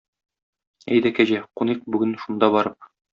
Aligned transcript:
Әйдә, 0.95 1.11
Кәҗә, 1.19 1.41
куныйк 1.61 1.83
бүген 1.97 2.17
шунда 2.25 2.51
барып. 2.57 2.89